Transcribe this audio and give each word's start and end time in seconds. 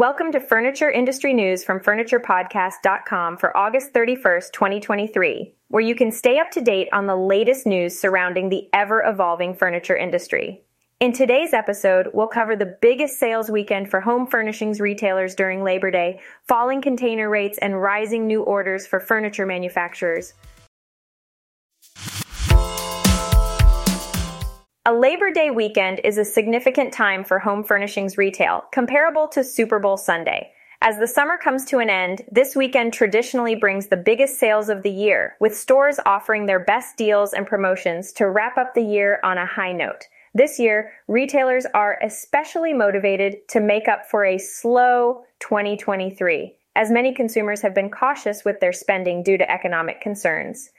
Welcome 0.00 0.32
to 0.32 0.40
Furniture 0.40 0.90
Industry 0.90 1.34
News 1.34 1.62
from 1.62 1.78
FurniturePodcast.com 1.78 3.36
for 3.36 3.54
August 3.54 3.92
31st, 3.92 4.50
2023, 4.50 5.54
where 5.68 5.82
you 5.82 5.94
can 5.94 6.10
stay 6.10 6.38
up 6.38 6.50
to 6.52 6.62
date 6.62 6.88
on 6.90 7.04
the 7.04 7.14
latest 7.14 7.66
news 7.66 7.98
surrounding 7.98 8.48
the 8.48 8.66
ever 8.72 9.02
evolving 9.02 9.52
furniture 9.52 9.94
industry. 9.94 10.62
In 11.00 11.12
today's 11.12 11.52
episode, 11.52 12.08
we'll 12.14 12.28
cover 12.28 12.56
the 12.56 12.78
biggest 12.80 13.18
sales 13.18 13.50
weekend 13.50 13.90
for 13.90 14.00
home 14.00 14.26
furnishings 14.26 14.80
retailers 14.80 15.34
during 15.34 15.62
Labor 15.62 15.90
Day, 15.90 16.20
falling 16.48 16.80
container 16.80 17.28
rates, 17.28 17.58
and 17.58 17.82
rising 17.82 18.26
new 18.26 18.42
orders 18.42 18.86
for 18.86 19.00
furniture 19.00 19.44
manufacturers. 19.44 20.32
A 24.86 24.94
Labor 24.94 25.30
Day 25.30 25.50
weekend 25.50 26.00
is 26.04 26.16
a 26.16 26.24
significant 26.24 26.90
time 26.90 27.22
for 27.22 27.38
home 27.38 27.62
furnishings 27.62 28.16
retail, 28.16 28.64
comparable 28.72 29.28
to 29.28 29.44
Super 29.44 29.78
Bowl 29.78 29.98
Sunday. 29.98 30.52
As 30.80 30.96
the 30.96 31.06
summer 31.06 31.36
comes 31.36 31.66
to 31.66 31.80
an 31.80 31.90
end, 31.90 32.22
this 32.32 32.56
weekend 32.56 32.94
traditionally 32.94 33.54
brings 33.54 33.88
the 33.88 33.98
biggest 33.98 34.38
sales 34.38 34.70
of 34.70 34.82
the 34.82 34.90
year, 34.90 35.36
with 35.38 35.54
stores 35.54 36.00
offering 36.06 36.46
their 36.46 36.60
best 36.64 36.96
deals 36.96 37.34
and 37.34 37.46
promotions 37.46 38.10
to 38.12 38.30
wrap 38.30 38.56
up 38.56 38.72
the 38.72 38.80
year 38.80 39.20
on 39.22 39.36
a 39.36 39.44
high 39.44 39.72
note. 39.72 40.06
This 40.32 40.58
year, 40.58 40.92
retailers 41.08 41.66
are 41.74 41.98
especially 42.02 42.72
motivated 42.72 43.46
to 43.48 43.60
make 43.60 43.86
up 43.86 44.06
for 44.06 44.24
a 44.24 44.38
slow 44.38 45.24
2023, 45.40 46.56
as 46.74 46.90
many 46.90 47.12
consumers 47.12 47.60
have 47.60 47.74
been 47.74 47.90
cautious 47.90 48.46
with 48.46 48.60
their 48.60 48.72
spending 48.72 49.22
due 49.22 49.36
to 49.36 49.50
economic 49.50 50.00
concerns. 50.00 50.70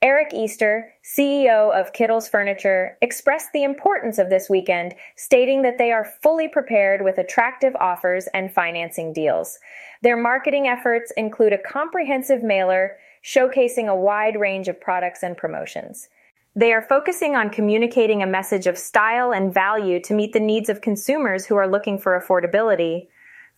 Eric 0.00 0.32
Easter, 0.32 0.92
CEO 1.02 1.72
of 1.72 1.92
Kittles 1.92 2.28
Furniture, 2.28 2.96
expressed 3.02 3.52
the 3.52 3.64
importance 3.64 4.18
of 4.18 4.30
this 4.30 4.48
weekend, 4.48 4.94
stating 5.16 5.62
that 5.62 5.76
they 5.76 5.90
are 5.90 6.04
fully 6.22 6.46
prepared 6.46 7.02
with 7.02 7.18
attractive 7.18 7.74
offers 7.80 8.28
and 8.32 8.52
financing 8.52 9.12
deals. 9.12 9.58
Their 10.02 10.16
marketing 10.16 10.68
efforts 10.68 11.12
include 11.16 11.52
a 11.52 11.58
comprehensive 11.58 12.44
mailer 12.44 12.96
showcasing 13.24 13.88
a 13.88 13.96
wide 13.96 14.38
range 14.38 14.68
of 14.68 14.80
products 14.80 15.24
and 15.24 15.36
promotions. 15.36 16.08
They 16.54 16.72
are 16.72 16.82
focusing 16.82 17.34
on 17.34 17.50
communicating 17.50 18.22
a 18.22 18.26
message 18.26 18.68
of 18.68 18.78
style 18.78 19.32
and 19.32 19.52
value 19.52 20.00
to 20.02 20.14
meet 20.14 20.32
the 20.32 20.38
needs 20.38 20.68
of 20.68 20.80
consumers 20.80 21.44
who 21.44 21.56
are 21.56 21.68
looking 21.68 21.98
for 21.98 22.20
affordability. 22.20 23.08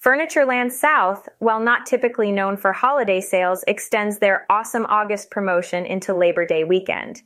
Furnitureland 0.02 0.72
South, 0.72 1.28
while 1.40 1.60
not 1.60 1.84
typically 1.84 2.32
known 2.32 2.56
for 2.56 2.72
holiday 2.72 3.20
sales, 3.20 3.62
extends 3.68 4.18
their 4.18 4.46
awesome 4.48 4.86
August 4.88 5.30
promotion 5.30 5.84
into 5.84 6.14
Labor 6.14 6.46
Day 6.46 6.64
weekend. 6.64 7.20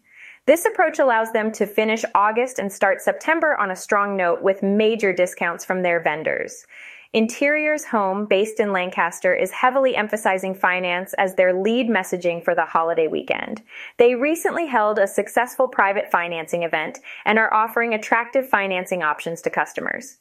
This 0.47 0.65
approach 0.65 0.99
allows 0.99 1.31
them 1.31 1.53
to 1.53 1.67
finish 1.67 2.05
August 2.17 2.59
and 2.59 2.73
start 2.73 3.01
September 3.01 3.57
on 3.57 3.71
a 3.71 3.77
strong 3.77 4.17
note 4.17 4.43
with 4.43 4.65
major 4.65 5.13
discounts 5.13 5.65
from 5.65 5.83
their 5.83 6.01
vendors. 6.01 6.67
Interiors 7.13 7.85
Home, 7.85 8.27
based 8.27 8.59
in 8.59 8.73
Lancaster, 8.73 9.33
is 9.33 9.53
heavily 9.53 9.95
emphasizing 9.95 10.53
finance 10.53 11.15
as 11.15 11.37
their 11.37 11.53
lead 11.53 11.89
messaging 11.89 12.45
for 12.45 12.57
the 12.57 12.65
holiday 12.65 13.07
weekend. 13.07 13.63
They 13.99 14.17
recently 14.17 14.67
held 14.67 14.99
a 14.99 15.07
successful 15.07 15.69
private 15.69 16.11
financing 16.11 16.65
event 16.65 16.99
and 17.25 17.39
are 17.39 17.55
offering 17.55 17.95
attractive 17.95 18.49
financing 18.49 19.05
options 19.05 19.43
to 19.43 19.51
customers. 19.51 20.19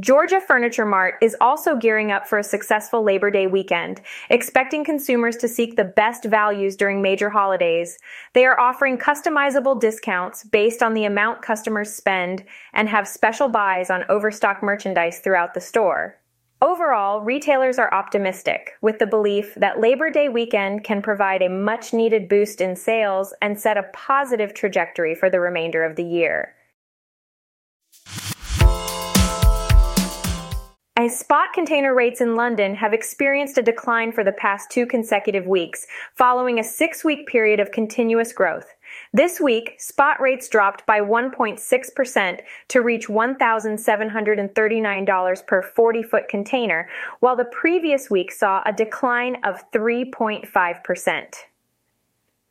Georgia 0.00 0.40
Furniture 0.40 0.86
Mart 0.86 1.16
is 1.20 1.36
also 1.38 1.76
gearing 1.76 2.10
up 2.10 2.26
for 2.26 2.38
a 2.38 2.42
successful 2.42 3.02
Labor 3.02 3.30
Day 3.30 3.46
weekend, 3.46 4.00
expecting 4.30 4.84
consumers 4.84 5.36
to 5.36 5.46
seek 5.46 5.76
the 5.76 5.84
best 5.84 6.24
values 6.24 6.76
during 6.76 7.02
major 7.02 7.28
holidays. 7.28 7.98
They 8.32 8.46
are 8.46 8.58
offering 8.58 8.96
customizable 8.96 9.78
discounts 9.78 10.44
based 10.44 10.82
on 10.82 10.94
the 10.94 11.04
amount 11.04 11.42
customers 11.42 11.92
spend 11.92 12.42
and 12.72 12.88
have 12.88 13.06
special 13.06 13.50
buys 13.50 13.90
on 13.90 14.06
overstock 14.08 14.62
merchandise 14.62 15.18
throughout 15.18 15.52
the 15.52 15.60
store. 15.60 16.18
Overall, 16.62 17.20
retailers 17.20 17.78
are 17.78 17.92
optimistic 17.92 18.70
with 18.80 18.98
the 18.98 19.06
belief 19.06 19.54
that 19.56 19.78
Labor 19.78 20.08
Day 20.08 20.30
weekend 20.30 20.84
can 20.84 21.02
provide 21.02 21.42
a 21.42 21.50
much 21.50 21.92
needed 21.92 22.30
boost 22.30 22.62
in 22.62 22.76
sales 22.76 23.34
and 23.42 23.60
set 23.60 23.76
a 23.76 23.90
positive 23.92 24.54
trajectory 24.54 25.14
for 25.14 25.28
the 25.28 25.40
remainder 25.40 25.84
of 25.84 25.96
the 25.96 26.04
year. 26.04 26.54
Spot 31.08 31.52
container 31.52 31.94
rates 31.94 32.20
in 32.20 32.36
London 32.36 32.74
have 32.74 32.92
experienced 32.92 33.56
a 33.58 33.62
decline 33.62 34.12
for 34.12 34.24
the 34.24 34.32
past 34.32 34.70
two 34.70 34.86
consecutive 34.86 35.46
weeks, 35.46 35.86
following 36.14 36.58
a 36.58 36.64
six 36.64 37.04
week 37.04 37.26
period 37.26 37.60
of 37.60 37.72
continuous 37.72 38.32
growth. 38.32 38.74
This 39.12 39.40
week, 39.40 39.76
spot 39.78 40.20
rates 40.20 40.48
dropped 40.48 40.86
by 40.86 41.00
1.6% 41.00 42.40
to 42.68 42.82
reach 42.82 43.08
$1,739 43.08 45.46
per 45.46 45.62
40 45.62 46.02
foot 46.02 46.28
container, 46.28 46.88
while 47.20 47.36
the 47.36 47.46
previous 47.46 48.10
week 48.10 48.30
saw 48.30 48.62
a 48.66 48.72
decline 48.72 49.36
of 49.44 49.70
3.5%. 49.70 51.34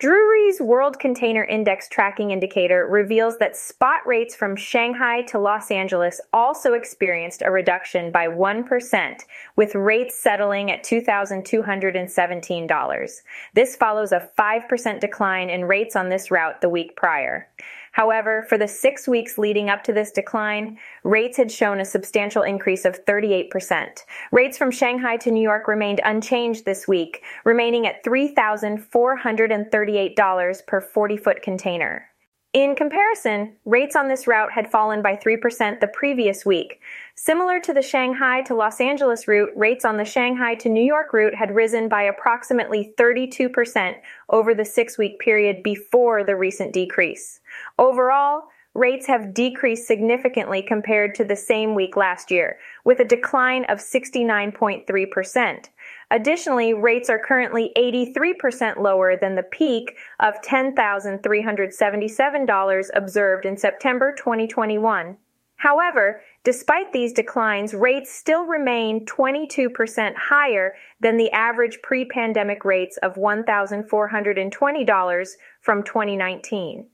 Drewry's 0.02 0.60
World 0.60 0.98
Container 0.98 1.44
Index 1.44 1.88
tracking 1.88 2.32
indicator 2.32 2.88
reveals 2.88 3.38
that 3.38 3.56
spot 3.56 4.00
rates 4.08 4.34
from 4.34 4.56
Shanghai 4.56 5.22
to 5.28 5.38
Los 5.38 5.70
Angeles 5.70 6.20
also 6.34 6.74
experienced 6.74 7.44
a 7.46 7.52
reduction 7.52 8.12
by 8.12 8.26
1%, 8.26 9.20
with 9.58 9.76
rates 9.76 10.20
settling 10.20 10.72
at 10.72 10.84
$2,217. 10.84 13.22
This 13.54 13.76
follows 13.76 14.12
a 14.12 14.28
5% 14.40 15.00
decline 15.00 15.52
in 15.52 15.66
rates 15.66 15.96
on 15.96 16.10
this 16.10 16.32
route 16.32 16.62
the 16.62 16.70
week 16.70 16.96
prior. 16.96 17.48
However, 17.92 18.46
for 18.48 18.58
the 18.58 18.68
six 18.68 19.08
weeks 19.08 19.38
leading 19.38 19.70
up 19.70 19.84
to 19.84 19.94
this 19.94 20.12
decline, 20.12 20.80
rates 21.04 21.38
had 21.38 21.52
shown 21.52 21.80
a 21.80 21.86
substantial 21.86 22.42
increase 22.44 22.86
of 22.86 23.04
38%. 23.06 24.06
Rates 24.32 24.58
from 24.58 24.72
Shanghai 24.72 25.18
to 25.18 25.32
New 25.32 25.42
York 25.42 25.68
remained 25.68 26.00
unchanged 26.04 26.66
this 26.66 26.88
week, 26.88 27.22
remaining 27.44 27.86
at 27.86 28.04
$3,438 28.04 30.68
per 30.68 30.82
40 30.82 31.18
foot 31.18 31.42
container. 31.42 32.11
In 32.54 32.76
comparison, 32.76 33.54
rates 33.64 33.96
on 33.96 34.10
this 34.10 34.28
route 34.28 34.52
had 34.52 34.70
fallen 34.70 35.02
by 35.02 35.16
3% 35.16 35.80
the 35.80 35.88
previous 35.88 36.46
week. 36.46 36.82
Similar 37.16 37.62
to 37.62 37.74
the 37.74 37.82
Shanghai 37.82 38.42
to 38.42 38.54
Los 38.54 38.82
Angeles 38.82 39.26
route, 39.26 39.52
rates 39.56 39.86
on 39.86 39.96
the 39.96 40.04
Shanghai 40.04 40.56
to 40.56 40.68
New 40.68 40.84
York 40.84 41.14
route 41.14 41.34
had 41.34 41.56
risen 41.56 41.88
by 41.88 42.04
approximately 42.04 42.94
32% 42.98 43.96
over 44.30 44.54
the 44.54 44.66
six 44.66 44.98
week 44.98 45.18
period 45.20 45.64
before 45.64 46.26
the 46.26 46.36
recent 46.36 46.74
decrease. 46.74 47.40
Overall, 47.80 48.50
rates 48.74 49.08
have 49.08 49.34
decreased 49.34 49.88
significantly 49.88 50.62
compared 50.62 51.16
to 51.16 51.24
the 51.24 51.38
same 51.38 51.74
week 51.74 51.96
last 51.96 52.32
year, 52.32 52.58
with 52.84 53.00
a 53.00 53.06
decline 53.06 53.64
of 53.66 53.78
69.3%. 53.80 55.70
Additionally, 56.12 56.74
rates 56.74 57.10
are 57.10 57.18
currently 57.18 57.72
83% 57.78 58.78
lower 58.78 59.16
than 59.16 59.36
the 59.36 59.44
peak 59.44 59.96
of 60.20 60.42
$10,377 60.42 62.90
observed 62.94 63.46
in 63.46 63.56
September 63.56 64.14
2021. 64.18 65.16
However, 65.56 66.22
despite 66.44 66.92
these 66.92 67.14
declines, 67.14 67.74
rates 67.74 68.12
still 68.12 68.46
remain 68.46 69.06
22% 69.06 70.14
higher 70.16 70.76
than 71.00 71.16
the 71.16 71.32
average 71.32 71.80
pre 71.82 72.04
pandemic 72.04 72.66
rates 72.66 72.98
of 72.98 73.16
$1,420 73.16 75.28
from 75.62 75.84
2019. 75.84 76.88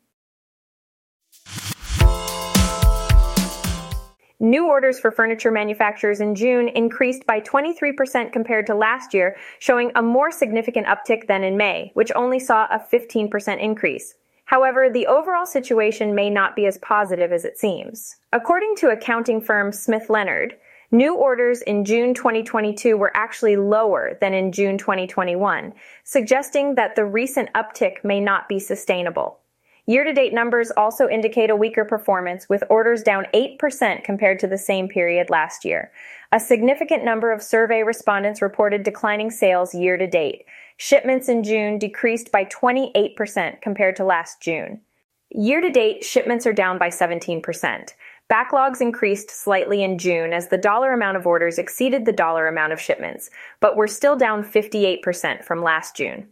New 4.39 4.67
orders 4.67 4.99
for 4.99 5.09
furniture 5.09 5.51
manufacturers 5.51 6.21
in 6.21 6.35
June 6.35 6.67
increased 6.67 7.25
by 7.25 7.41
23% 7.41 8.31
compared 8.31 8.67
to 8.67 8.75
last 8.75 9.13
year, 9.13 9.35
showing 9.57 9.91
a 9.95 10.01
more 10.01 10.29
significant 10.29 10.85
uptick 10.85 11.25
than 11.27 11.43
in 11.43 11.57
May, 11.57 11.91
which 11.95 12.11
only 12.15 12.39
saw 12.39 12.67
a 12.69 12.79
15% 12.79 13.59
increase. 13.59 14.13
However, 14.45 14.89
the 14.89 15.07
overall 15.07 15.47
situation 15.47 16.13
may 16.13 16.29
not 16.29 16.55
be 16.55 16.67
as 16.67 16.77
positive 16.77 17.31
as 17.31 17.45
it 17.45 17.57
seems. 17.57 18.15
According 18.31 18.75
to 18.77 18.91
accounting 18.91 19.41
firm 19.41 19.71
Smith 19.71 20.09
Leonard, 20.09 20.55
New 20.91 21.15
orders 21.15 21.61
in 21.63 21.83
June 21.83 22.13
2022 22.13 22.95
were 22.95 23.11
actually 23.13 23.57
lower 23.57 24.17
than 24.21 24.33
in 24.33 24.53
June 24.53 24.77
2021, 24.77 25.73
suggesting 26.05 26.75
that 26.75 26.95
the 26.95 27.03
recent 27.03 27.51
uptick 27.53 28.01
may 28.05 28.21
not 28.21 28.47
be 28.47 28.57
sustainable. 28.57 29.39
Year 29.89 30.03
to 30.03 30.11
date 30.11 30.33
numbers 30.33 30.69
also 30.75 31.07
indicate 31.07 31.49
a 31.49 31.55
weaker 31.55 31.85
performance, 31.85 32.49
with 32.49 32.61
orders 32.69 33.03
down 33.03 33.25
8% 33.33 34.03
compared 34.03 34.37
to 34.39 34.47
the 34.47 34.57
same 34.57 34.89
period 34.89 35.29
last 35.29 35.63
year. 35.63 35.93
A 36.33 36.41
significant 36.41 37.05
number 37.05 37.31
of 37.31 37.41
survey 37.41 37.83
respondents 37.83 38.41
reported 38.41 38.83
declining 38.83 39.31
sales 39.31 39.73
year 39.73 39.95
to 39.95 40.05
date. 40.05 40.43
Shipments 40.75 41.29
in 41.29 41.41
June 41.41 41.79
decreased 41.79 42.33
by 42.33 42.43
28% 42.43 43.61
compared 43.61 43.95
to 43.95 44.03
last 44.03 44.41
June. 44.41 44.81
Year 45.29 45.61
to 45.61 45.69
date, 45.69 46.03
shipments 46.03 46.45
are 46.45 46.51
down 46.51 46.77
by 46.77 46.89
17%. 46.89 47.93
Backlogs 48.29 48.81
increased 48.81 49.31
slightly 49.31 49.83
in 49.83 49.97
June 49.97 50.33
as 50.33 50.49
the 50.49 50.57
dollar 50.57 50.91
amount 50.91 51.15
of 51.15 51.25
orders 51.25 51.57
exceeded 51.57 52.05
the 52.05 52.11
dollar 52.11 52.47
amount 52.47 52.73
of 52.73 52.81
shipments, 52.81 53.29
but 53.61 53.77
were 53.77 53.87
still 53.87 54.17
down 54.17 54.43
58% 54.43 55.45
from 55.45 55.63
last 55.63 55.95
June. 55.95 56.27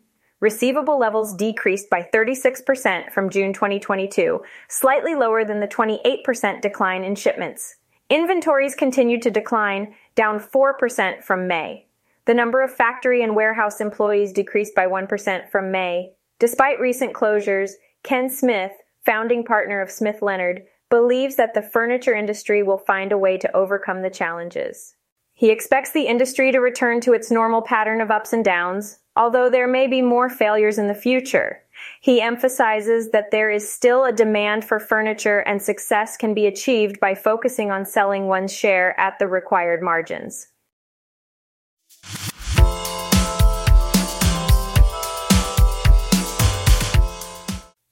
Receivable 0.45 0.99
levels 0.99 1.33
decreased 1.33 1.89
by 1.89 2.07
36% 2.13 3.11
from 3.11 3.31
June 3.31 3.51
2022, 3.51 4.43
slightly 4.67 5.15
lower 5.15 5.43
than 5.43 5.59
the 5.59 5.67
28% 5.67 6.61
decline 6.61 7.03
in 7.03 7.15
shipments. 7.15 7.77
Inventories 8.11 8.75
continued 8.75 9.23
to 9.23 9.31
decline, 9.31 9.95
down 10.13 10.39
4% 10.39 11.23
from 11.23 11.47
May. 11.47 11.87
The 12.25 12.35
number 12.35 12.61
of 12.61 12.71
factory 12.71 13.23
and 13.23 13.35
warehouse 13.35 13.81
employees 13.81 14.31
decreased 14.31 14.75
by 14.75 14.85
1% 14.85 15.49
from 15.49 15.71
May. 15.71 16.11
Despite 16.37 16.79
recent 16.79 17.13
closures, 17.13 17.71
Ken 18.03 18.29
Smith, 18.29 18.73
founding 19.03 19.43
partner 19.43 19.81
of 19.81 19.89
Smith 19.89 20.21
Leonard, 20.21 20.61
believes 20.91 21.37
that 21.37 21.55
the 21.55 21.63
furniture 21.63 22.13
industry 22.13 22.61
will 22.61 22.77
find 22.77 23.11
a 23.11 23.17
way 23.17 23.39
to 23.39 23.55
overcome 23.55 24.03
the 24.03 24.11
challenges. 24.11 24.93
He 25.33 25.49
expects 25.49 25.89
the 25.89 26.05
industry 26.05 26.51
to 26.51 26.59
return 26.59 27.01
to 27.01 27.13
its 27.13 27.31
normal 27.31 27.63
pattern 27.63 27.99
of 27.99 28.11
ups 28.11 28.31
and 28.31 28.45
downs, 28.45 28.99
although 29.15 29.49
there 29.49 29.67
may 29.67 29.87
be 29.87 30.01
more 30.01 30.29
failures 30.29 30.77
in 30.77 30.87
the 30.87 30.93
future. 30.93 31.61
He 32.01 32.21
emphasizes 32.21 33.11
that 33.11 33.31
there 33.31 33.49
is 33.49 33.71
still 33.71 34.05
a 34.05 34.11
demand 34.11 34.65
for 34.65 34.79
furniture 34.79 35.39
and 35.39 35.61
success 35.61 36.17
can 36.17 36.33
be 36.33 36.45
achieved 36.45 36.99
by 36.99 37.15
focusing 37.15 37.71
on 37.71 37.85
selling 37.85 38.27
one's 38.27 38.53
share 38.53 38.99
at 38.99 39.19
the 39.19 39.27
required 39.27 39.81
margins. 39.81 40.47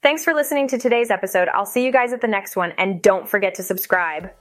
Thanks 0.02 0.26
for 0.26 0.34
listening 0.34 0.68
to 0.68 0.78
today's 0.78 1.10
episode. 1.10 1.48
I'll 1.48 1.66
see 1.66 1.86
you 1.86 1.92
guys 1.92 2.12
at 2.12 2.20
the 2.20 2.28
next 2.28 2.58
one, 2.58 2.74
and 2.78 3.02
don't 3.02 3.28
forget 3.28 3.56
to 3.56 3.64
subscribe. 3.64 4.32